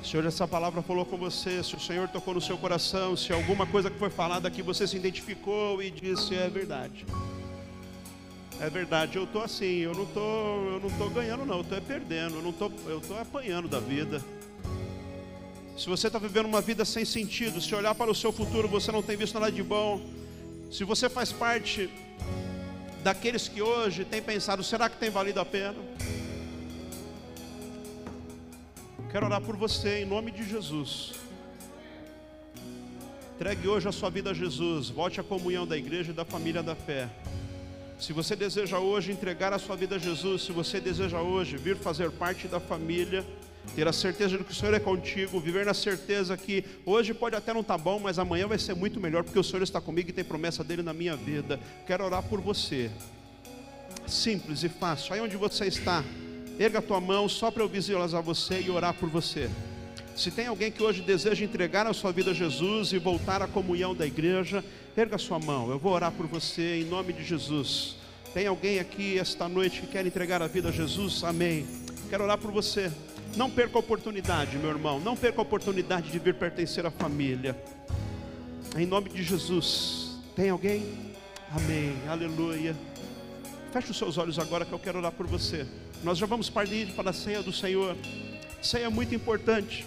[0.03, 3.31] Se hoje essa palavra falou com você, se o Senhor tocou no seu coração, se
[3.31, 7.05] alguma coisa que foi falada aqui você se identificou e disse é verdade.
[8.59, 11.77] É verdade, eu estou assim, eu não estou, eu não estou ganhando não, eu estou
[11.77, 14.21] é perdendo, eu não estou, eu estou apanhando da vida.
[15.77, 18.91] Se você está vivendo uma vida sem sentido, se olhar para o seu futuro você
[18.91, 20.01] não tem visto nada de bom,
[20.71, 21.89] se você faz parte
[23.03, 25.75] daqueles que hoje têm pensado, será que tem valido a pena?
[29.11, 31.13] Quero orar por você em nome de Jesus.
[33.35, 34.89] Entregue hoje a sua vida a Jesus.
[34.89, 37.09] Volte à comunhão da igreja e da família da fé.
[37.99, 41.75] Se você deseja hoje entregar a sua vida a Jesus, se você deseja hoje vir
[41.75, 43.25] fazer parte da família,
[43.75, 47.35] ter a certeza de que o Senhor é contigo, viver na certeza que hoje pode
[47.35, 49.79] até não estar tá bom, mas amanhã vai ser muito melhor, porque o Senhor está
[49.79, 51.59] comigo e tem promessa dele na minha vida.
[51.87, 52.91] Quero orar por você.
[54.05, 55.13] Simples e fácil.
[55.13, 56.03] Aí onde você está,
[56.59, 59.49] erga a tua mão só para eu visualizar você e orar por você.
[60.15, 63.47] Se tem alguém que hoje deseja entregar a sua vida a Jesus e voltar à
[63.47, 64.63] comunhão da igreja,
[64.95, 65.69] erga a sua mão.
[65.71, 67.95] Eu vou orar por você em nome de Jesus.
[68.33, 71.23] Tem alguém aqui esta noite que quer entregar a vida a Jesus?
[71.23, 71.65] Amém.
[72.09, 72.91] Quero orar por você.
[73.35, 74.99] Não perca a oportunidade, meu irmão.
[74.99, 77.55] Não perca a oportunidade de vir pertencer à família.
[78.77, 80.19] Em nome de Jesus.
[80.35, 81.13] Tem alguém?
[81.49, 81.95] Amém.
[82.09, 82.75] Aleluia.
[83.71, 85.65] Feche os seus olhos agora que eu quero orar por você.
[86.03, 87.95] Nós já vamos partir para a ceia do Senhor.
[88.61, 89.85] Ceia é muito importante.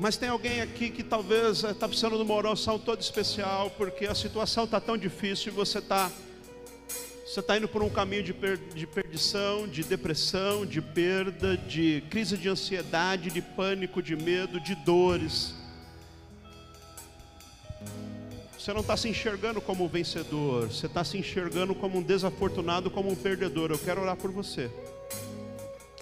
[0.00, 4.14] Mas tem alguém aqui que talvez está precisando de uma oração toda especial, porque a
[4.14, 6.10] situação está tão difícil e você está
[7.32, 12.04] você está indo por um caminho de, per de perdição, de depressão, de perda, de
[12.10, 15.54] crise de ansiedade, de pânico, de medo, de dores.
[18.58, 22.90] Você não está se enxergando como um vencedor, você está se enxergando como um desafortunado,
[22.90, 23.70] como um perdedor.
[23.70, 24.70] Eu quero orar por você.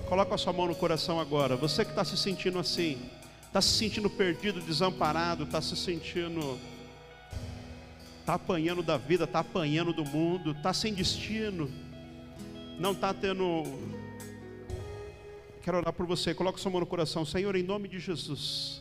[0.09, 1.55] Coloca a sua mão no coração agora.
[1.55, 3.09] Você que está se sentindo assim,
[3.47, 6.59] está se sentindo perdido, desamparado, está se sentindo
[8.31, 11.68] está apanhando da vida, está apanhando do mundo, está sem destino,
[12.78, 13.64] não está tendo.
[15.62, 18.81] Quero orar por você, coloca sua mão no coração, Senhor, em nome de Jesus.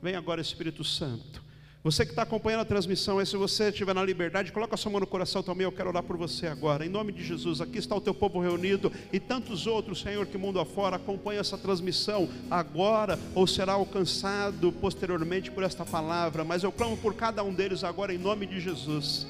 [0.00, 1.42] Vem agora, Espírito Santo.
[1.86, 4.98] Você que está acompanhando a transmissão, se você estiver na liberdade, coloca a sua mão
[4.98, 6.84] no coração também, eu quero orar por você agora.
[6.84, 10.36] Em nome de Jesus, aqui está o teu povo reunido e tantos outros, Senhor, que
[10.36, 16.72] mundo afora acompanha essa transmissão agora ou será alcançado posteriormente por esta palavra, mas eu
[16.72, 19.24] clamo por cada um deles agora em nome de Jesus.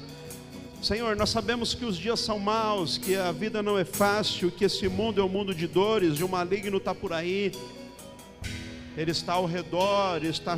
[0.81, 4.65] Senhor, nós sabemos que os dias são maus, que a vida não é fácil, que
[4.65, 7.51] esse mundo é um mundo de dores, de um maligno está por aí,
[8.97, 10.57] ele está ao redor, está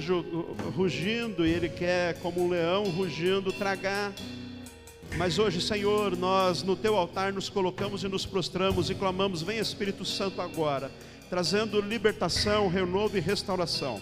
[0.74, 4.14] rugindo e ele quer, como um leão rugindo, tragar.
[5.18, 9.60] Mas hoje, Senhor, nós no teu altar nos colocamos e nos prostramos e clamamos: Vem
[9.60, 10.90] Espírito Santo agora,
[11.30, 14.00] trazendo libertação, renovo e restauração.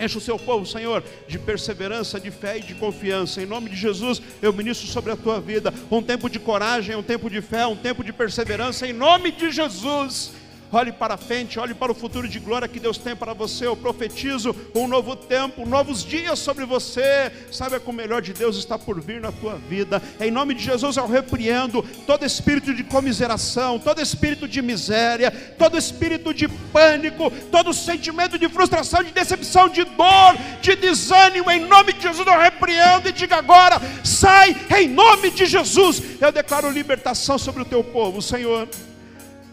[0.00, 3.40] Enche o seu povo, Senhor, de perseverança, de fé e de confiança.
[3.40, 7.02] Em nome de Jesus, eu ministro sobre a tua vida um tempo de coragem, um
[7.02, 8.84] tempo de fé, um tempo de perseverança.
[8.84, 10.32] Em nome de Jesus.
[10.72, 13.66] Olhe para frente, olhe para o futuro de glória que Deus tem para você.
[13.66, 17.32] Eu profetizo um novo tempo, novos dias sobre você.
[17.50, 20.00] Saiba que o melhor de Deus está por vir na tua vida.
[20.20, 25.76] Em nome de Jesus eu repreendo todo espírito de comiseração, todo espírito de miséria, todo
[25.76, 31.50] espírito de pânico, todo sentimento de frustração, de decepção, de dor, de desânimo.
[31.50, 36.00] Em nome de Jesus eu repreendo e diga agora: sai em nome de Jesus.
[36.20, 38.68] Eu declaro libertação sobre o teu povo, Senhor.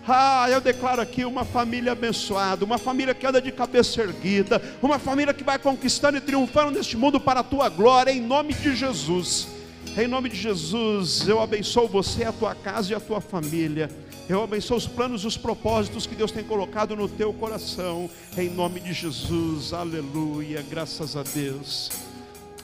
[0.07, 4.97] Ah, eu declaro aqui uma família abençoada, uma família que anda de cabeça erguida, uma
[4.97, 8.73] família que vai conquistando e triunfando neste mundo para a tua glória, em nome de
[8.73, 9.47] Jesus.
[9.97, 13.89] Em nome de Jesus, eu abençoo você, a tua casa e a tua família.
[14.29, 18.09] Eu abençoo os planos e os propósitos que Deus tem colocado no teu coração.
[18.37, 20.63] Em nome de Jesus, aleluia.
[20.69, 21.89] Graças a Deus.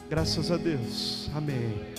[0.10, 1.30] Graças a Deus.
[1.36, 1.93] Amém.